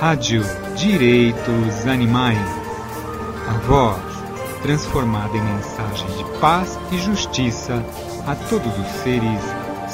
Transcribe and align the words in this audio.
Rádio 0.00 0.40
Direitos 0.78 1.86
Animais. 1.86 2.38
A 3.46 3.58
voz 3.66 4.62
transformada 4.62 5.36
em 5.36 5.42
mensagem 5.42 6.06
de 6.16 6.40
paz 6.40 6.78
e 6.90 6.96
justiça 6.96 7.74
a 8.26 8.34
todos 8.48 8.72
os 8.78 8.86
seres 9.02 9.42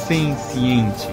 sencientes. 0.07 1.09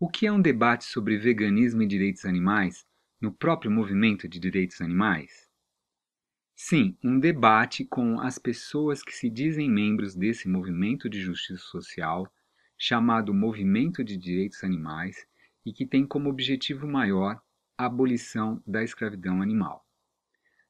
O 0.00 0.08
que 0.08 0.26
é 0.26 0.32
um 0.32 0.42
debate 0.42 0.86
sobre 0.86 1.16
veganismo 1.16 1.82
e 1.82 1.86
direitos 1.86 2.24
animais 2.24 2.84
no 3.20 3.30
próprio 3.32 3.70
movimento 3.70 4.28
de 4.28 4.40
direitos 4.40 4.80
animais? 4.80 5.45
Sim, 6.58 6.96
um 7.04 7.20
debate 7.20 7.84
com 7.84 8.18
as 8.18 8.38
pessoas 8.38 9.02
que 9.02 9.14
se 9.14 9.28
dizem 9.28 9.70
membros 9.70 10.14
desse 10.14 10.48
movimento 10.48 11.06
de 11.06 11.20
justiça 11.20 11.62
social, 11.62 12.26
chamado 12.78 13.34
Movimento 13.34 14.02
de 14.02 14.16
Direitos 14.16 14.64
Animais, 14.64 15.26
e 15.66 15.72
que 15.72 15.86
tem 15.86 16.06
como 16.06 16.30
objetivo 16.30 16.88
maior 16.88 17.38
a 17.76 17.84
abolição 17.84 18.62
da 18.66 18.82
escravidão 18.82 19.42
animal. 19.42 19.86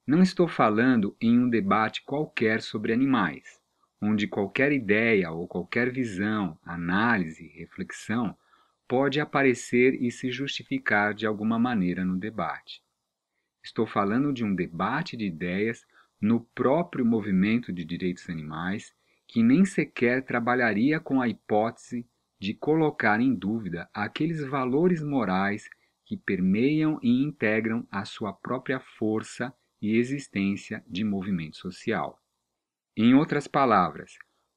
Não 0.05 0.23
estou 0.23 0.48
falando 0.48 1.16
em 1.20 1.38
um 1.38 1.48
debate 1.48 2.03
qualquer 2.03 2.62
sobre 2.62 2.92
animais, 2.92 3.61
onde 4.03 4.27
qualquer 4.27 4.73
ideia 4.73 5.30
ou 5.30 5.47
qualquer 5.47 5.92
visão, 5.92 6.59
análise, 6.64 7.47
reflexão 7.55 8.37
pode 8.89 9.20
aparecer 9.20 9.95
e 10.03 10.11
se 10.11 10.33
justificar 10.33 11.14
de 11.14 11.27
alguma 11.27 11.61
maneira 11.61 12.05
no 12.05 12.19
debate. 12.19 12.86
Estou 13.66 13.84
falando 13.84 14.33
de 14.33 14.45
um 14.45 14.55
debate 14.55 15.16
de 15.16 15.27
ideias 15.27 15.84
no 16.20 16.41
próprio 16.55 17.05
movimento 17.05 17.73
de 17.73 17.84
direitos 17.84 18.30
animais 18.30 18.95
que 19.27 19.42
nem 19.42 19.65
sequer 19.65 20.25
trabalharia 20.25 21.00
com 21.00 21.20
a 21.20 21.27
hipótese 21.27 22.06
de 22.41 22.55
colocar 22.55 23.20
em 23.20 23.34
dúvida 23.34 23.91
aqueles 23.92 24.41
valores 24.47 25.03
morais 25.03 25.69
que 26.05 26.17
permeiam 26.17 27.00
e 27.03 27.25
integram 27.25 27.84
a 27.91 28.05
sua 28.05 28.33
própria 28.33 28.78
força 28.78 29.53
e 29.83 29.97
existência 29.97 30.81
de 30.87 31.03
movimento 31.03 31.56
social. 31.56 32.22
Em 32.97 33.14
outras 33.17 33.48
palavras, 33.48 34.12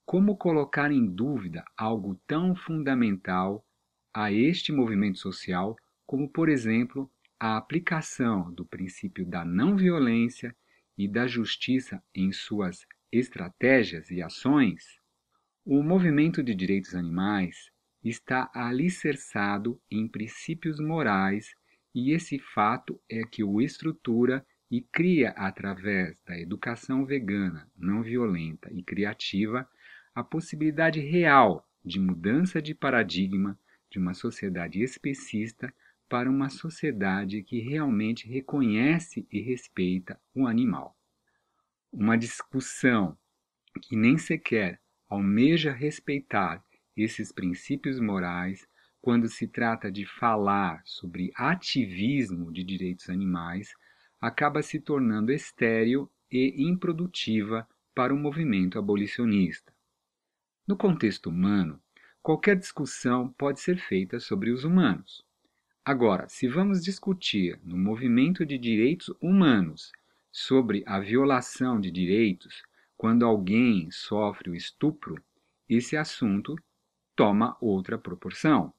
como 0.06 0.38
colocar 0.38 0.92
em 0.92 1.04
dúvida 1.08 1.66
algo 1.76 2.14
tão 2.28 2.56
fundamental 2.56 3.66
a 4.14 4.32
este 4.32 4.72
movimento 4.72 5.18
social 5.18 5.76
como, 6.06 6.30
por 6.30 6.48
exemplo, 6.48 7.10
a 7.40 7.56
aplicação 7.56 8.52
do 8.52 8.66
princípio 8.66 9.26
da 9.26 9.46
não 9.46 9.78
violência 9.78 10.54
e 10.98 11.08
da 11.08 11.26
justiça 11.26 12.04
em 12.14 12.34
suas 12.34 12.86
estratégias 13.10 14.12
e 14.12 14.22
ações, 14.22 15.00
o 15.66 15.82
movimento 15.82 16.44
de 16.44 16.54
direitos 16.54 16.94
animais 16.94 17.72
está 18.04 18.52
alicerçado 18.54 19.82
em 19.90 20.08
princípios 20.08 20.80
morais 20.80 21.54
e 21.96 22.12
esse 22.12 22.38
fato 22.38 23.00
é 23.10 23.24
que 23.24 23.44
o 23.44 23.62
estrutura 23.62 24.46
e 24.70 24.82
cria 24.82 25.30
através 25.32 26.22
da 26.26 26.38
educação 26.38 27.06
vegana 27.06 27.70
não 27.76 28.04
violenta 28.04 28.70
e 28.72 28.84
criativa 28.84 29.68
a 30.14 30.24
possibilidade 30.24 31.00
real 31.00 31.66
de 31.84 32.00
mudança 32.00 32.62
de 32.62 32.76
paradigma 32.76 33.58
de 33.90 33.98
uma 33.98 34.14
sociedade 34.14 34.82
especista 34.82 35.74
para 36.10 36.30
uma 36.30 36.50
sociedade 36.50 37.44
que 37.44 37.60
realmente 37.60 38.28
reconhece 38.28 39.28
e 39.32 39.40
respeita 39.40 40.20
o 40.34 40.48
animal. 40.48 40.98
Uma 41.94 42.18
discussão 42.18 43.16
que 43.84 43.96
nem 43.96 44.18
sequer 44.18 44.82
almeja 45.08 45.72
respeitar 45.72 46.64
esses 46.98 47.32
princípios 47.32 48.00
morais 48.00 48.68
quando 49.02 49.28
se 49.28 49.48
trata 49.48 49.92
de 49.92 50.06
falar 50.06 50.82
sobre 50.84 51.32
ativismo 51.36 52.52
de 52.52 52.64
direitos 52.64 53.10
animais 53.10 53.74
acaba 54.20 54.62
se 54.62 54.80
tornando 54.80 55.32
estéril 55.32 56.12
e 56.32 56.68
improdutiva 56.68 57.68
para 57.96 58.14
o 58.14 58.18
movimento 58.18 58.78
abolicionista. 58.78 59.74
No 60.68 60.76
contexto 60.76 61.30
humano, 61.30 61.82
qualquer 62.22 62.58
discussão 62.58 63.34
pode 63.34 63.60
ser 63.60 63.78
feita 63.78 64.20
sobre 64.20 64.52
os 64.52 64.64
humanos. 64.64 65.24
Agora, 65.90 66.30
se 66.30 66.48
vamos 66.48 66.84
discutir 66.84 67.60
no 67.64 67.76
movimento 67.76 68.46
de 68.46 68.60
direitos 68.60 69.12
humanos 69.20 69.92
sobre 70.32 70.84
a 70.86 71.00
violação 71.00 71.82
de 71.82 71.90
direitos 71.90 72.62
quando 72.96 73.26
alguém 73.26 73.90
sofre 73.90 74.52
o 74.52 74.56
estupro, 74.56 75.16
esse 75.68 75.98
assunto 75.98 76.56
toma 77.16 77.58
outra 77.60 77.98
proporção. 77.98 78.72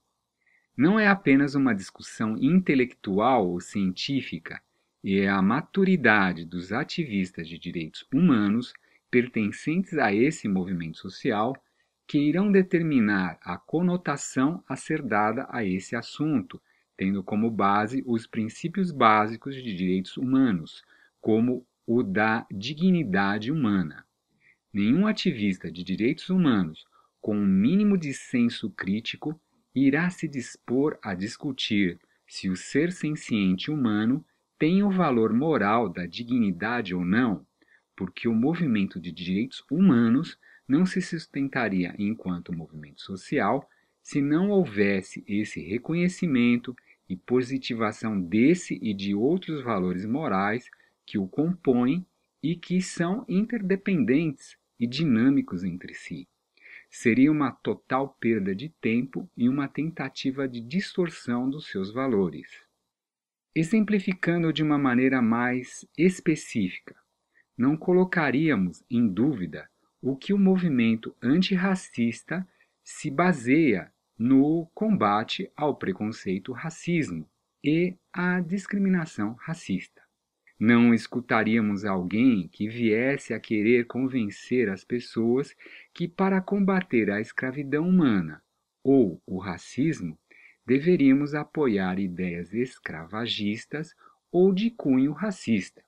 Não 0.76 1.00
é 1.00 1.08
apenas 1.08 1.56
uma 1.56 1.74
discussão 1.74 2.36
intelectual 2.38 3.44
ou 3.44 3.60
científica, 3.60 4.62
e 5.02 5.18
é 5.18 5.28
a 5.28 5.42
maturidade 5.42 6.44
dos 6.44 6.70
ativistas 6.72 7.48
de 7.48 7.58
direitos 7.58 8.06
humanos 8.14 8.72
pertencentes 9.10 9.98
a 9.98 10.14
esse 10.14 10.46
movimento 10.46 10.98
social 10.98 11.56
que 12.06 12.20
irão 12.20 12.52
determinar 12.52 13.36
a 13.42 13.58
conotação 13.58 14.62
a 14.68 14.76
ser 14.76 15.02
dada 15.02 15.48
a 15.50 15.64
esse 15.64 15.96
assunto 15.96 16.62
tendo 17.00 17.24
como 17.24 17.50
base 17.50 18.04
os 18.06 18.26
princípios 18.26 18.92
básicos 18.92 19.54
de 19.54 19.74
direitos 19.74 20.18
humanos, 20.18 20.84
como 21.18 21.66
o 21.86 22.02
da 22.02 22.46
dignidade 22.52 23.50
humana. 23.50 24.04
Nenhum 24.70 25.06
ativista 25.06 25.72
de 25.72 25.82
direitos 25.82 26.28
humanos 26.28 26.84
com 27.18 27.34
um 27.34 27.46
mínimo 27.46 27.96
de 27.96 28.12
senso 28.12 28.68
crítico 28.68 29.40
irá 29.74 30.10
se 30.10 30.28
dispor 30.28 30.98
a 31.02 31.14
discutir 31.14 31.98
se 32.26 32.50
o 32.50 32.54
ser 32.54 32.92
senciente 32.92 33.70
humano 33.70 34.22
tem 34.58 34.82
o 34.82 34.90
valor 34.90 35.32
moral 35.32 35.88
da 35.88 36.04
dignidade 36.04 36.94
ou 36.94 37.02
não, 37.02 37.46
porque 37.96 38.28
o 38.28 38.34
movimento 38.34 39.00
de 39.00 39.10
direitos 39.10 39.64
humanos 39.70 40.38
não 40.68 40.84
se 40.84 41.00
sustentaria 41.00 41.94
enquanto 41.98 42.52
movimento 42.52 43.00
social 43.00 43.66
se 44.02 44.20
não 44.20 44.50
houvesse 44.50 45.24
esse 45.26 45.62
reconhecimento 45.62 46.76
e 47.10 47.16
positivação 47.16 48.20
desse 48.20 48.78
e 48.80 48.94
de 48.94 49.16
outros 49.16 49.64
valores 49.64 50.06
morais 50.06 50.70
que 51.04 51.18
o 51.18 51.26
compõem 51.26 52.06
e 52.40 52.54
que 52.54 52.80
são 52.80 53.24
interdependentes 53.28 54.56
e 54.78 54.86
dinâmicos 54.86 55.64
entre 55.64 55.92
si. 55.92 56.28
Seria 56.88 57.32
uma 57.32 57.50
total 57.50 58.16
perda 58.20 58.54
de 58.54 58.68
tempo 58.68 59.28
e 59.36 59.48
uma 59.48 59.66
tentativa 59.66 60.46
de 60.48 60.60
distorção 60.60 61.50
dos 61.50 61.66
seus 61.66 61.92
valores. 61.92 62.48
Exemplificando 63.56 64.52
de 64.52 64.62
uma 64.62 64.78
maneira 64.78 65.20
mais 65.20 65.84
específica, 65.98 66.94
não 67.58 67.76
colocaríamos 67.76 68.84
em 68.88 69.08
dúvida 69.08 69.68
o 70.00 70.16
que 70.16 70.32
o 70.32 70.38
movimento 70.38 71.14
antirracista 71.20 72.46
se 72.84 73.10
baseia 73.10 73.92
no 74.20 74.70
combate 74.74 75.50
ao 75.56 75.74
preconceito 75.74 76.52
racismo 76.52 77.26
e 77.64 77.96
à 78.12 78.38
discriminação 78.38 79.32
racista. 79.32 80.02
Não 80.58 80.92
escutaríamos 80.92 81.86
alguém 81.86 82.46
que 82.48 82.68
viesse 82.68 83.32
a 83.32 83.40
querer 83.40 83.86
convencer 83.86 84.68
as 84.68 84.84
pessoas 84.84 85.56
que, 85.94 86.06
para 86.06 86.38
combater 86.38 87.10
a 87.10 87.18
escravidão 87.18 87.88
humana 87.88 88.42
ou 88.84 89.22
o 89.24 89.38
racismo, 89.38 90.18
deveríamos 90.66 91.34
apoiar 91.34 91.98
ideias 91.98 92.52
escravagistas 92.52 93.94
ou 94.30 94.52
de 94.52 94.70
cunho 94.70 95.12
racista. 95.12 95.82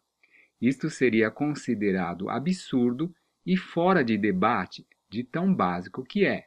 Isto 0.58 0.88
seria 0.88 1.30
considerado 1.30 2.30
absurdo 2.30 3.14
e 3.44 3.58
fora 3.58 4.02
de 4.02 4.16
debate 4.16 4.86
de 5.10 5.22
tão 5.22 5.54
básico 5.54 6.02
que 6.02 6.24
é 6.24 6.46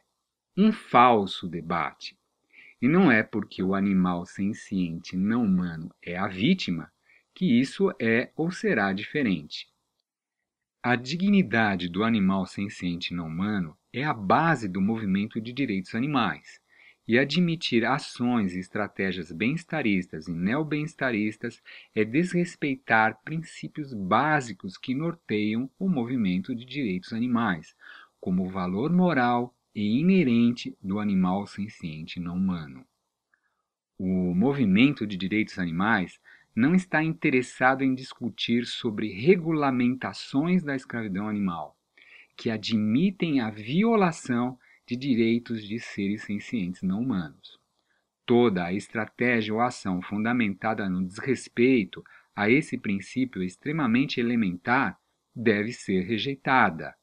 um 0.56 0.72
falso 0.72 1.46
debate. 1.46 2.16
E 2.80 2.88
não 2.88 3.10
é 3.10 3.22
porque 3.22 3.62
o 3.62 3.74
animal 3.74 4.24
senciente 4.24 5.16
não 5.16 5.44
humano 5.44 5.94
é 6.02 6.16
a 6.16 6.26
vítima 6.26 6.90
que 7.34 7.60
isso 7.60 7.92
é 8.00 8.32
ou 8.34 8.50
será 8.50 8.92
diferente. 8.92 9.68
A 10.82 10.96
dignidade 10.96 11.88
do 11.88 12.04
animal 12.04 12.46
senciente 12.46 13.12
não 13.12 13.26
humano 13.26 13.76
é 13.92 14.04
a 14.04 14.14
base 14.14 14.68
do 14.68 14.80
movimento 14.80 15.40
de 15.40 15.52
direitos 15.52 15.94
animais, 15.94 16.60
e 17.08 17.18
admitir 17.18 17.84
ações 17.84 18.54
e 18.54 18.58
estratégias 18.58 19.30
bem-estaristas 19.30 20.26
e 20.26 20.32
neo-bem-estaristas 20.32 21.62
é 21.94 22.04
desrespeitar 22.04 23.20
princípios 23.24 23.92
básicos 23.92 24.76
que 24.76 24.94
norteiam 24.94 25.70
o 25.78 25.88
movimento 25.88 26.54
de 26.54 26.64
direitos 26.64 27.12
animais, 27.12 27.76
como 28.20 28.44
o 28.44 28.48
valor 28.48 28.92
moral, 28.92 29.55
e 29.76 30.00
inerente 30.00 30.74
do 30.82 30.98
animal 30.98 31.46
senciente 31.46 32.18
não 32.18 32.36
humano. 32.36 32.82
O 33.98 34.34
movimento 34.34 35.06
de 35.06 35.18
direitos 35.18 35.58
animais 35.58 36.18
não 36.54 36.74
está 36.74 37.04
interessado 37.04 37.84
em 37.84 37.94
discutir 37.94 38.64
sobre 38.64 39.12
regulamentações 39.12 40.62
da 40.62 40.74
escravidão 40.74 41.28
animal, 41.28 41.76
que 42.34 42.48
admitem 42.48 43.40
a 43.40 43.50
violação 43.50 44.58
de 44.86 44.96
direitos 44.96 45.62
de 45.62 45.78
seres 45.78 46.22
sencientes 46.22 46.80
não 46.80 47.02
humanos. 47.02 47.60
Toda 48.24 48.64
a 48.64 48.72
estratégia 48.72 49.52
ou 49.52 49.60
ação 49.60 50.00
fundamentada 50.00 50.88
no 50.88 51.06
desrespeito 51.06 52.02
a 52.34 52.48
esse 52.48 52.78
princípio 52.78 53.42
extremamente 53.42 54.20
elementar 54.20 54.98
deve 55.34 55.70
ser 55.70 56.00
rejeitada. 56.00 56.94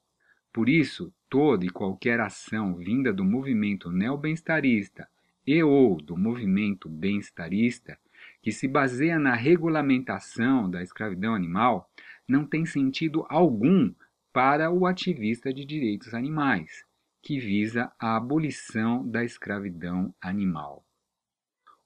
Por 0.53 0.69
isso, 0.69 1.11
toda 1.27 1.65
e 1.65 1.69
qualquer 1.69 2.19
ação 2.19 2.75
vinda 2.75 3.11
do 3.11 3.25
movimento 3.25 3.91
neobeenstarista 3.91 5.09
e 5.45 5.63
ou 5.63 5.97
do 5.97 6.15
movimento 6.15 6.87
bem-estarista, 6.87 7.97
que 8.39 8.51
se 8.51 8.67
baseia 8.67 9.17
na 9.17 9.33
regulamentação 9.33 10.69
da 10.69 10.83
escravidão 10.83 11.33
animal, 11.33 11.89
não 12.27 12.45
tem 12.45 12.65
sentido 12.67 13.25
algum 13.29 13.91
para 14.31 14.71
o 14.71 14.85
ativista 14.85 15.51
de 15.51 15.65
direitos 15.65 16.13
animais, 16.13 16.85
que 17.21 17.39
visa 17.39 17.91
a 17.99 18.15
abolição 18.15 19.07
da 19.09 19.23
escravidão 19.23 20.13
animal. 20.21 20.85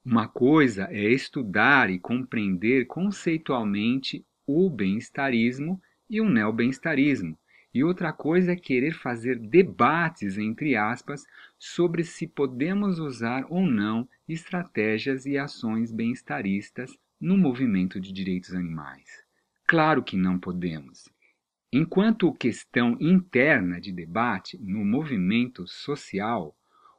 Uma 0.04 0.28
coisa 0.28 0.88
é 0.90 1.10
estudar 1.10 1.90
e 1.90 1.98
compreender 1.98 2.86
conceitualmente 2.86 4.24
o 4.46 4.68
bem-estarismo 4.68 5.80
e 6.08 6.20
o 6.20 6.28
neobem-estarismo, 6.28 7.38
e 7.72 7.84
outra 7.84 8.12
coisa 8.12 8.52
é 8.52 8.56
querer 8.56 8.94
fazer 8.94 9.38
debates, 9.38 10.38
entre 10.38 10.74
aspas, 10.76 11.24
sobre 11.58 12.02
se 12.02 12.26
podemos 12.26 12.98
usar 12.98 13.46
ou 13.48 13.66
não 13.66 14.08
estratégias 14.28 15.26
e 15.26 15.36
ações 15.36 15.92
bem-estaristas 15.92 16.98
no 17.20 17.36
movimento 17.36 18.00
de 18.00 18.12
direitos 18.12 18.54
animais. 18.54 19.24
Claro 19.66 20.02
que 20.02 20.16
não 20.16 20.38
podemos. 20.38 21.08
Enquanto 21.70 22.32
questão 22.32 22.96
interna 22.98 23.78
de 23.80 23.92
debate 23.92 24.56
no 24.58 24.84
movimento 24.84 25.66
social, 25.66 26.56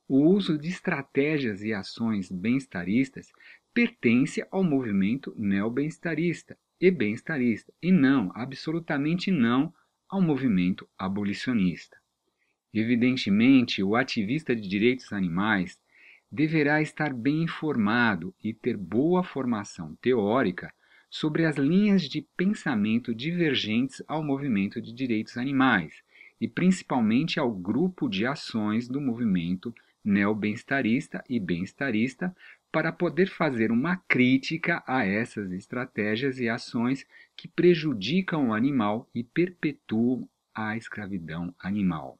o 0.08 0.24
uso 0.28 0.58
de 0.58 0.68
estratégias 0.70 1.64
e 1.64 1.74
ações 1.74 2.32
bem-estaristas 2.32 3.32
pertence 3.74 4.46
ao 4.52 4.64
movimento 4.64 5.34
neobem-estarista 5.38 6.58
e 6.80 6.92
bem-estarista, 6.92 7.74
e 7.82 7.92
não, 7.92 8.32
absolutamente 8.36 9.32
não, 9.32 9.74
ao 10.10 10.22
movimento 10.22 10.90
abolicionista. 10.98 11.98
Evidentemente, 12.74 13.84
o 13.84 13.96
ativista 13.96 14.56
de 14.56 14.68
direitos 14.68 15.14
animais 15.14 15.80
deverá 16.32 16.82
estar 16.82 17.14
bem 17.14 17.44
informado 17.44 18.34
e 18.44 18.54
ter 18.54 18.76
boa 18.76 19.24
formação 19.24 19.96
teórica 20.02 20.74
sobre 21.10 21.46
as 21.46 21.56
linhas 21.56 22.04
de 22.04 22.22
pensamento 22.38 23.14
divergentes 23.16 24.04
ao 24.08 24.24
movimento 24.24 24.82
de 24.82 24.94
direitos 24.94 25.38
animais 25.38 26.04
e 26.40 26.48
principalmente 26.48 27.40
ao 27.40 27.52
grupo 27.52 28.08
de 28.08 28.26
ações 28.26 28.88
do 28.88 29.02
movimento 29.02 29.74
neobem-estarista 30.04 31.24
e 31.28 31.40
bem-estarista 31.40 32.36
para 32.72 32.92
poder 32.92 33.28
fazer 33.28 33.72
uma 33.72 33.98
crítica 34.08 34.84
a 34.86 35.06
essas 35.06 35.52
estratégias 35.52 36.40
e 36.40 36.48
ações 36.48 37.06
que 37.36 37.48
prejudicam 37.48 38.50
o 38.50 38.54
animal 38.54 39.10
e 39.14 39.24
perpetuam 39.24 40.30
a 40.54 40.78
escravidão 40.78 41.54
animal. 41.60 42.20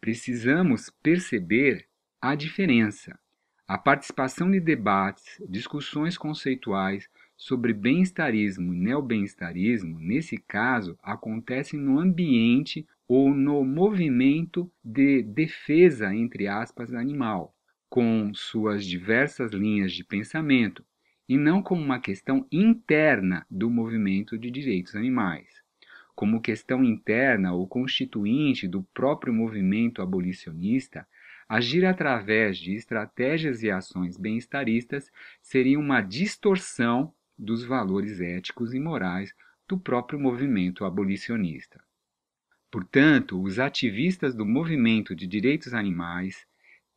Precisamos 0.00 0.90
perceber 1.02 1.86
a 2.20 2.34
diferença. 2.34 3.18
A 3.66 3.76
participação 3.76 4.50
de 4.50 4.60
debates, 4.60 5.42
discussões 5.48 6.16
conceituais 6.16 7.08
sobre 7.36 7.72
bem-estarismo 7.74 8.72
e 8.72 8.78
neobem-estarismo, 8.78 10.00
nesse 10.00 10.38
caso, 10.38 10.98
acontece 11.02 11.76
no 11.76 11.98
ambiente 11.98 12.86
ou 13.06 13.34
no 13.34 13.64
movimento 13.64 14.70
de 14.82 15.22
defesa, 15.22 16.14
entre 16.14 16.46
aspas, 16.46 16.94
animal, 16.94 17.54
com 17.88 18.32
suas 18.34 18.84
diversas 18.84 19.52
linhas 19.52 19.92
de 19.92 20.04
pensamento, 20.04 20.84
e 21.28 21.36
não 21.36 21.62
como 21.62 21.82
uma 21.82 22.00
questão 22.00 22.46
interna 22.50 23.46
do 23.50 23.70
movimento 23.70 24.38
de 24.38 24.50
direitos 24.50 24.94
animais. 24.94 25.62
Como 26.14 26.40
questão 26.40 26.82
interna 26.82 27.52
ou 27.52 27.66
constituinte 27.66 28.66
do 28.66 28.82
próprio 28.94 29.32
movimento 29.32 30.02
abolicionista, 30.02 31.06
Agir 31.48 31.86
através 31.86 32.58
de 32.58 32.74
estratégias 32.74 33.62
e 33.62 33.70
ações 33.70 34.18
bem-estaristas 34.18 35.10
seria 35.40 35.78
uma 35.78 36.02
distorção 36.02 37.14
dos 37.38 37.64
valores 37.64 38.20
éticos 38.20 38.74
e 38.74 38.78
morais 38.78 39.34
do 39.66 39.78
próprio 39.78 40.20
movimento 40.20 40.84
abolicionista. 40.84 41.82
Portanto, 42.70 43.40
os 43.40 43.58
ativistas 43.58 44.34
do 44.34 44.44
movimento 44.44 45.16
de 45.16 45.26
direitos 45.26 45.72
animais 45.72 46.46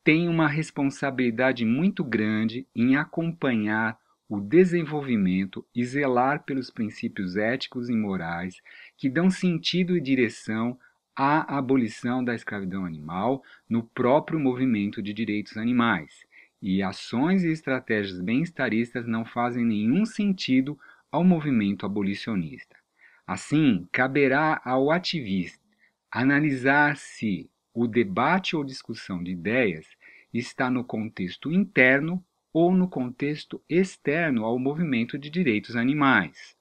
têm 0.04 0.28
uma 0.28 0.48
responsabilidade 0.48 1.66
muito 1.66 2.04
grande 2.04 2.68
em 2.76 2.96
acompanhar 2.96 3.98
o 4.28 4.40
desenvolvimento 4.40 5.66
e 5.76 5.84
zelar 5.84 6.44
pelos 6.44 6.72
princípios 6.72 7.36
éticos 7.36 7.90
e 7.90 7.94
morais 7.94 8.62
que 8.98 9.10
dão 9.10 9.30
sentido 9.30 9.96
e 9.96 10.02
direção 10.02 10.80
à 11.14 11.58
abolição 11.58 12.24
da 12.24 12.34
escravidão 12.34 12.86
animal 12.86 13.44
no 13.70 13.84
próprio 13.84 14.40
movimento 14.40 15.02
de 15.02 15.14
direitos 15.14 15.58
animais, 15.58 16.26
e 16.62 16.82
ações 16.82 17.44
e 17.44 17.52
estratégias 17.52 18.22
bem-estaristas 18.22 19.06
não 19.06 19.26
fazem 19.26 19.66
nenhum 19.66 20.06
sentido 20.06 20.80
ao 21.12 21.26
movimento 21.26 21.86
abolicionista. 21.86 22.78
Assim, 23.28 23.86
caberá 23.92 24.62
ao 24.64 24.92
ativista 24.92 25.60
analisar 26.10 26.96
se 26.96 27.51
o 27.74 27.88
debate 27.88 28.56
ou 28.56 28.64
discussão 28.64 29.24
de 29.24 29.32
ideias 29.32 29.88
está 30.34 30.70
no 30.70 30.84
contexto 30.84 31.52
interno 31.52 32.24
ou 32.54 32.74
no 32.74 32.88
contexto 32.88 33.62
externo 33.70 34.44
ao 34.44 34.60
movimento 34.60 35.18
de 35.18 35.30
direitos 35.30 35.76
animais. 35.76 36.56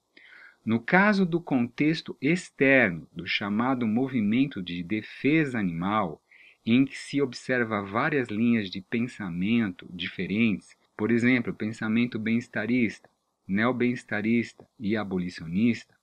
No 0.64 0.78
caso 0.78 1.26
do 1.26 1.40
contexto 1.40 2.16
externo 2.20 3.08
do 3.12 3.26
chamado 3.26 3.86
movimento 3.86 4.62
de 4.62 4.82
defesa 4.82 5.58
animal, 5.58 6.22
em 6.64 6.84
que 6.84 6.96
se 6.96 7.20
observa 7.20 7.82
várias 7.82 8.28
linhas 8.28 8.70
de 8.70 8.80
pensamento 8.82 9.88
diferentes, 9.90 10.76
por 10.96 11.10
exemplo, 11.10 11.54
pensamento 11.54 12.18
bem-estarista, 12.18 13.08
neo-bem-estarista 13.48 14.64
e 14.78 14.96
abolicionista, 14.96 15.94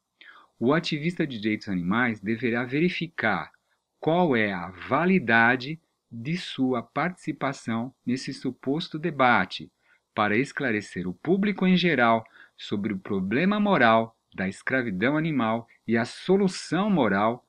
o 0.60 0.74
ativista 0.74 1.26
de 1.26 1.40
direitos 1.40 1.70
animais 1.70 2.20
deverá 2.20 2.66
verificar 2.66 3.52
qual 4.00 4.36
é 4.36 4.54
a 4.54 4.70
validade 4.70 5.80
de 6.12 6.38
sua 6.38 6.82
participação 6.82 7.94
nesse 8.06 8.34
suposto 8.34 8.98
debate 8.98 9.72
para 10.14 10.38
esclarecer 10.38 11.08
o 11.08 11.14
público 11.14 11.68
em 11.68 11.78
geral 11.78 12.24
sobre 12.56 12.94
o 12.94 13.00
problema 13.00 13.60
moral 13.60 14.18
da 14.34 14.48
escravidão 14.48 15.18
animal 15.18 15.68
e 15.88 15.98
a 15.98 16.06
solução 16.06 16.90
moral 16.90 17.46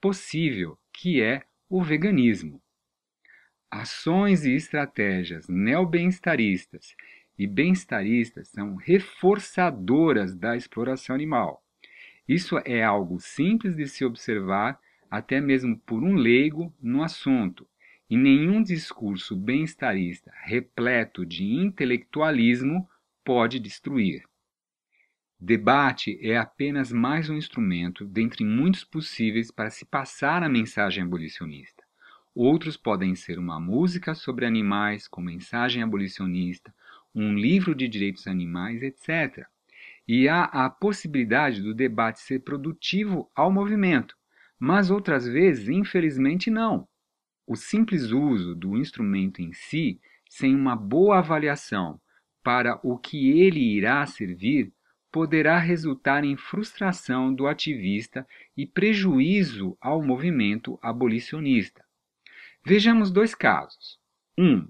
possível, 0.00 0.78
que 0.92 1.22
é 1.22 1.42
o 1.68 1.82
veganismo. 1.82 2.60
Ações 3.70 4.44
e 4.44 4.54
estratégias 4.54 5.48
neobem-estaristas 5.48 6.94
e 7.38 7.46
bem-estaristas 7.46 8.48
são 8.48 8.76
reforçadoras 8.76 10.34
da 10.34 10.56
exploração 10.56 11.14
animal. 11.14 11.64
Isso 12.28 12.58
é 12.64 12.84
algo 12.84 13.18
simples 13.18 13.74
de 13.74 13.88
se 13.88 14.04
observar, 14.04 14.78
até 15.12 15.42
mesmo 15.42 15.76
por 15.76 16.02
um 16.02 16.14
leigo 16.14 16.74
no 16.80 17.02
assunto, 17.02 17.68
e 18.08 18.16
nenhum 18.16 18.62
discurso 18.62 19.36
bem-estarista 19.36 20.32
repleto 20.42 21.26
de 21.26 21.44
intelectualismo 21.44 22.88
pode 23.22 23.60
destruir. 23.60 24.22
Debate 25.38 26.18
é 26.22 26.38
apenas 26.38 26.90
mais 26.90 27.28
um 27.28 27.36
instrumento 27.36 28.06
dentre 28.06 28.42
muitos 28.42 28.84
possíveis 28.84 29.50
para 29.50 29.68
se 29.68 29.84
passar 29.84 30.42
a 30.42 30.48
mensagem 30.48 31.04
abolicionista. 31.04 31.84
Outros 32.34 32.78
podem 32.78 33.14
ser 33.14 33.38
uma 33.38 33.60
música 33.60 34.14
sobre 34.14 34.46
animais 34.46 35.06
com 35.06 35.20
mensagem 35.20 35.82
abolicionista, 35.82 36.74
um 37.14 37.34
livro 37.34 37.74
de 37.74 37.86
direitos 37.86 38.26
animais, 38.26 38.82
etc. 38.82 39.46
E 40.08 40.26
há 40.26 40.44
a 40.44 40.70
possibilidade 40.70 41.60
do 41.60 41.74
debate 41.74 42.20
ser 42.20 42.38
produtivo 42.38 43.30
ao 43.34 43.52
movimento, 43.52 44.16
mas 44.64 44.92
outras 44.92 45.26
vezes, 45.26 45.68
infelizmente, 45.68 46.48
não. 46.48 46.86
O 47.44 47.56
simples 47.56 48.12
uso 48.12 48.54
do 48.54 48.78
instrumento 48.78 49.42
em 49.42 49.52
si, 49.52 50.00
sem 50.30 50.54
uma 50.54 50.76
boa 50.76 51.18
avaliação 51.18 52.00
para 52.44 52.78
o 52.84 52.96
que 52.96 53.40
ele 53.40 53.58
irá 53.58 54.06
servir, 54.06 54.72
poderá 55.10 55.58
resultar 55.58 56.22
em 56.22 56.36
frustração 56.36 57.34
do 57.34 57.48
ativista 57.48 58.24
e 58.56 58.64
prejuízo 58.64 59.76
ao 59.80 60.00
movimento 60.00 60.78
abolicionista. 60.80 61.84
Vejamos 62.64 63.10
dois 63.10 63.34
casos. 63.34 63.98
1. 64.38 64.44
Um, 64.44 64.68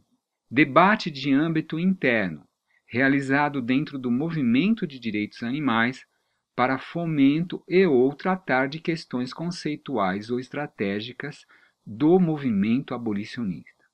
debate 0.51 1.11
de 1.11 1.35
âmbito 1.35 1.79
interno, 1.79 2.49
realizado 2.87 3.61
dentro 3.61 3.99
do 3.99 4.11
movimento 4.11 4.87
de 4.87 4.99
direitos 4.99 5.43
animais 5.43 6.07
para 6.55 6.79
fomento 6.79 7.63
e 7.69 7.87
ou 7.87 8.15
tratar 8.15 8.69
de 8.69 8.79
questões 8.79 9.33
conceituais 9.33 10.31
ou 10.31 10.39
estratégicas 10.39 11.47
do 11.85 12.19
movimento 12.19 12.95
abolicionista. 12.95 13.85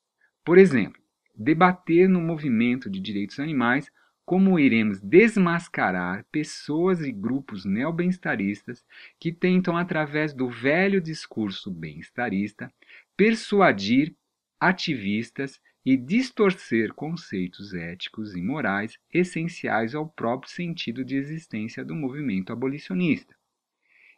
Por 0.44 0.58
exemplo, 0.58 1.00
debater 1.34 2.08
no 2.08 2.20
movimento 2.20 2.90
de 2.90 3.00
direitos 3.00 3.38
animais 3.38 3.90
como 4.28 4.58
iremos 4.58 5.00
desmascarar 5.00 6.22
pessoas 6.30 7.00
e 7.00 7.10
grupos 7.10 7.64
neobem-estaristas 7.64 8.84
que 9.18 9.32
tentam, 9.32 9.74
através 9.74 10.34
do 10.34 10.50
velho 10.50 11.00
discurso 11.00 11.70
bem-estarista, 11.70 12.70
persuadir 13.16 14.14
ativistas 14.60 15.58
e 15.90 15.96
distorcer 15.96 16.92
conceitos 16.92 17.72
éticos 17.72 18.36
e 18.36 18.42
morais 18.42 18.98
essenciais 19.10 19.94
ao 19.94 20.06
próprio 20.06 20.52
sentido 20.52 21.02
de 21.02 21.16
existência 21.16 21.82
do 21.82 21.94
movimento 21.94 22.52
abolicionista. 22.52 23.34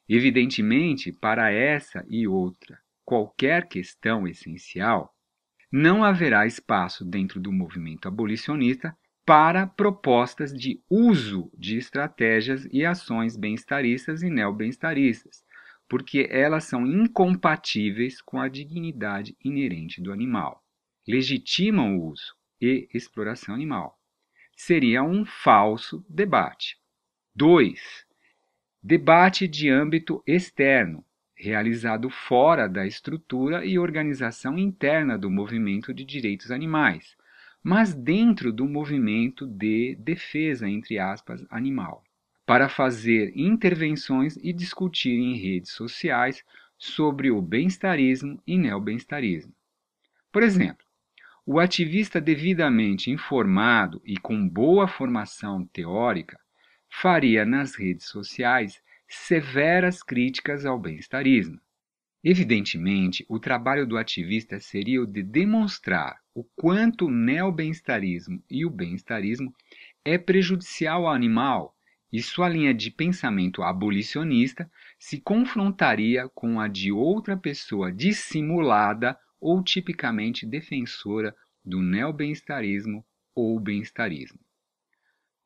Evidentemente, 0.09 1.13
para 1.13 1.53
essa 1.53 2.05
e 2.09 2.27
outra 2.27 2.77
qualquer 3.05 3.69
questão 3.69 4.27
essencial, 4.27 5.15
não 5.71 6.03
haverá 6.03 6.45
espaço 6.45 7.05
dentro 7.05 7.39
do 7.39 7.53
movimento 7.53 8.09
abolicionista 8.09 8.93
para 9.25 9.65
propostas 9.65 10.53
de 10.53 10.83
uso 10.91 11.53
de 11.57 11.77
estratégias 11.77 12.67
e 12.73 12.85
ações 12.85 13.37
bem-estaristas 13.37 14.25
e 14.25 14.29
neo-bem-estaristas, 14.29 15.45
porque 15.89 16.27
elas 16.33 16.65
são 16.65 16.85
incompatíveis 16.85 18.21
com 18.21 18.41
a 18.41 18.49
dignidade 18.49 19.37
inerente 19.45 20.03
do 20.03 20.13
animal. 20.13 20.60
Legitimam 21.11 21.99
o 21.99 22.05
uso 22.13 22.37
e 22.61 22.89
exploração 22.95 23.53
animal. 23.53 23.99
Seria 24.57 25.03
um 25.03 25.25
falso 25.25 26.07
debate. 26.09 26.79
2. 27.35 28.07
Debate 28.81 29.49
de 29.49 29.69
âmbito 29.69 30.23
externo, 30.25 31.05
realizado 31.35 32.09
fora 32.09 32.69
da 32.69 32.87
estrutura 32.87 33.67
e 33.67 33.77
organização 33.77 34.57
interna 34.57 35.19
do 35.19 35.29
movimento 35.29 35.93
de 35.93 36.05
direitos 36.05 36.53
animais, 36.53 37.17
mas 37.61 37.93
dentro 37.93 38.53
do 38.53 38.69
movimento 38.69 39.49
de 39.49 39.97
defesa, 39.97 40.69
entre 40.69 41.01
aspas, 41.01 41.45
animal, 41.51 42.05
para 42.47 42.69
fazer 42.69 43.33
intervenções 43.35 44.37
e 44.37 44.53
discutir 44.53 45.19
em 45.19 45.35
redes 45.35 45.73
sociais 45.73 46.45
sobre 46.79 47.33
o 47.33 47.43
bem-estarismo 47.43 48.41
e 48.47 48.57
neobem-estarismo. 48.57 49.53
Por 50.31 50.45
exemplo, 50.45 50.89
o 51.53 51.59
ativista 51.59 52.21
devidamente 52.21 53.11
informado 53.11 54.01
e 54.05 54.17
com 54.17 54.49
boa 54.49 54.87
formação 54.87 55.67
teórica 55.73 56.39
faria 56.89 57.45
nas 57.45 57.75
redes 57.75 58.07
sociais 58.07 58.81
severas 59.09 60.01
críticas 60.01 60.65
ao 60.65 60.79
bem-estarismo. 60.79 61.61
Evidentemente, 62.23 63.27
o 63.29 63.41
trabalho 63.41 63.85
do 63.85 63.99
ativista 63.99 64.61
seria 64.61 65.03
o 65.03 65.07
de 65.07 65.25
demonstrar 65.25 66.21
o 66.33 66.45
quanto 66.55 67.07
o 67.07 67.11
neobem-estarismo 67.11 68.41
e 68.49 68.65
o 68.65 68.71
bem-estarismo 68.71 69.53
é 70.05 70.17
prejudicial 70.17 71.09
ao 71.09 71.13
animal 71.13 71.75
e 72.13 72.23
sua 72.23 72.49
linha 72.49 72.73
de 72.73 72.93
pensamento 72.93 73.65
abolicionista 73.65 74.71
se 75.01 75.21
confrontaria 75.21 76.29
com 76.33 76.61
a 76.61 76.69
de 76.69 76.93
outra 76.93 77.37
pessoa 77.37 77.91
dissimulada 77.91 79.19
ou 79.41 79.63
tipicamente 79.63 80.45
defensora 80.45 81.35
do 81.65 81.81
neobem-estarismo 81.81 83.05
ou 83.35 83.59
bem-estarismo. 83.59 84.39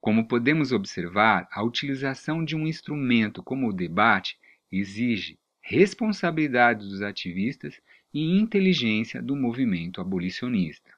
Como 0.00 0.28
podemos 0.28 0.72
observar, 0.72 1.48
a 1.50 1.62
utilização 1.62 2.44
de 2.44 2.54
um 2.54 2.66
instrumento 2.66 3.42
como 3.42 3.68
o 3.68 3.72
debate 3.72 4.36
exige 4.70 5.38
responsabilidade 5.62 6.86
dos 6.86 7.00
ativistas 7.00 7.80
e 8.12 8.38
inteligência 8.38 9.22
do 9.22 9.34
movimento 9.34 10.00
abolicionista. 10.00 10.92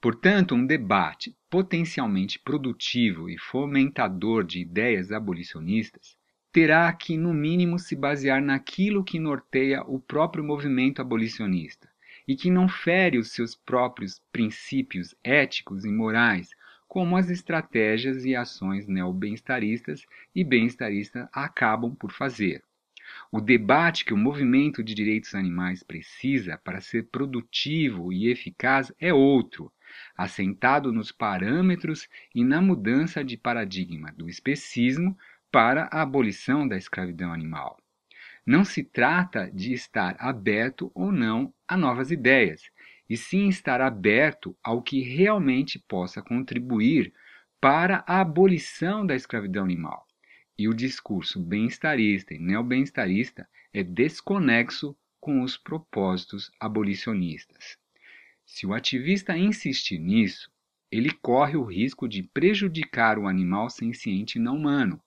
Portanto, 0.00 0.54
um 0.54 0.66
debate 0.66 1.36
potencialmente 1.48 2.38
produtivo 2.38 3.30
e 3.30 3.38
fomentador 3.38 4.44
de 4.44 4.60
ideias 4.60 5.12
abolicionistas 5.12 6.16
terá 6.52 6.92
que, 6.92 7.16
no 7.16 7.32
mínimo, 7.32 7.78
se 7.78 7.94
basear 7.94 8.42
naquilo 8.42 9.04
que 9.04 9.18
norteia 9.18 9.82
o 9.82 10.00
próprio 10.00 10.42
movimento 10.42 11.00
abolicionista 11.00 11.87
e 12.28 12.36
que 12.36 12.50
não 12.50 12.68
fere 12.68 13.16
os 13.16 13.32
seus 13.32 13.56
próprios 13.56 14.20
princípios 14.30 15.14
éticos 15.24 15.86
e 15.86 15.90
morais, 15.90 16.50
como 16.86 17.16
as 17.16 17.30
estratégias 17.30 18.26
e 18.26 18.36
ações 18.36 18.86
neobem-estaristas 18.86 20.04
e 20.34 20.44
bem-estaristas 20.44 21.26
acabam 21.32 21.94
por 21.94 22.12
fazer. 22.12 22.62
O 23.32 23.40
debate 23.40 24.04
que 24.04 24.12
o 24.12 24.18
movimento 24.18 24.84
de 24.84 24.94
direitos 24.94 25.34
animais 25.34 25.82
precisa 25.82 26.58
para 26.58 26.82
ser 26.82 27.08
produtivo 27.08 28.12
e 28.12 28.28
eficaz 28.28 28.92
é 29.00 29.12
outro, 29.12 29.72
assentado 30.14 30.92
nos 30.92 31.10
parâmetros 31.10 32.06
e 32.34 32.44
na 32.44 32.60
mudança 32.60 33.24
de 33.24 33.38
paradigma 33.38 34.12
do 34.12 34.28
especismo 34.28 35.16
para 35.50 35.88
a 35.90 36.02
abolição 36.02 36.68
da 36.68 36.76
escravidão 36.76 37.32
animal. 37.32 37.78
Não 38.48 38.64
se 38.64 38.82
trata 38.82 39.50
de 39.52 39.74
estar 39.74 40.16
aberto 40.18 40.90
ou 40.94 41.12
não 41.12 41.52
a 41.68 41.76
novas 41.76 42.10
ideias, 42.10 42.62
e 43.06 43.14
sim 43.14 43.46
estar 43.46 43.78
aberto 43.78 44.56
ao 44.64 44.80
que 44.80 45.02
realmente 45.02 45.78
possa 45.78 46.22
contribuir 46.22 47.12
para 47.60 48.02
a 48.06 48.22
abolição 48.22 49.04
da 49.04 49.14
escravidão 49.14 49.62
animal. 49.62 50.06
E 50.58 50.66
o 50.66 50.72
discurso 50.72 51.38
bem-estarista 51.38 52.32
e 52.32 52.38
neobem-estarista 52.38 53.46
é 53.70 53.82
desconexo 53.82 54.96
com 55.20 55.42
os 55.42 55.58
propósitos 55.58 56.50
abolicionistas. 56.58 57.76
Se 58.46 58.66
o 58.66 58.72
ativista 58.72 59.36
insistir 59.36 59.98
nisso, 59.98 60.50
ele 60.90 61.10
corre 61.10 61.58
o 61.58 61.64
risco 61.64 62.08
de 62.08 62.22
prejudicar 62.22 63.18
o 63.18 63.28
animal 63.28 63.68
senciente 63.68 64.38
não 64.38 64.56
humano, 64.56 64.98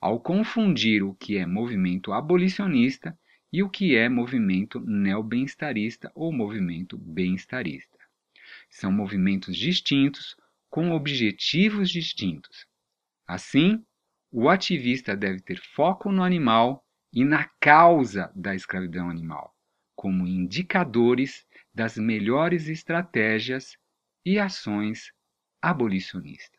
ao 0.00 0.20
confundir 0.20 1.02
o 1.02 1.14
que 1.14 1.36
é 1.36 1.46
movimento 1.46 2.12
abolicionista 2.12 3.18
e 3.52 3.62
o 3.62 3.70
que 3.70 3.96
é 3.96 4.08
movimento 4.08 4.80
neobem-estarista 4.80 6.10
ou 6.14 6.32
movimento 6.32 6.98
bem-estarista. 6.98 7.98
São 8.68 8.92
movimentos 8.92 9.56
distintos 9.56 10.36
com 10.68 10.90
objetivos 10.90 11.90
distintos. 11.90 12.66
Assim, 13.26 13.84
o 14.30 14.48
ativista 14.48 15.16
deve 15.16 15.40
ter 15.40 15.58
foco 15.58 16.12
no 16.12 16.22
animal 16.22 16.84
e 17.12 17.24
na 17.24 17.44
causa 17.60 18.30
da 18.34 18.54
escravidão 18.54 19.08
animal, 19.08 19.56
como 19.94 20.26
indicadores 20.26 21.46
das 21.74 21.96
melhores 21.96 22.68
estratégias 22.68 23.76
e 24.24 24.38
ações 24.38 25.12
abolicionistas. 25.62 26.55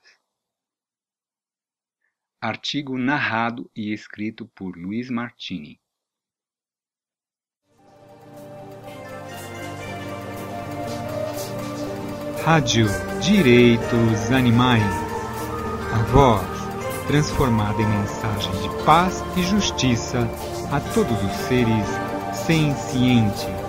Artigo 2.39 2.99
narrado 2.99 3.67
e 3.75 3.91
escrito 3.91 4.45
por 4.53 4.77
Luiz 4.77 5.09
Martini. 5.09 5.79
Rádio 12.45 12.85
Direitos 13.23 14.31
Animais. 14.31 14.83
A 15.91 16.03
voz 16.11 17.07
transformada 17.07 17.81
em 17.81 17.87
mensagem 17.87 18.51
de 18.61 18.85
paz 18.85 19.23
e 19.35 19.41
justiça 19.41 20.19
a 20.71 20.79
todos 20.93 21.19
os 21.23 21.31
seres 21.47 21.87
sencientes. 22.45 23.66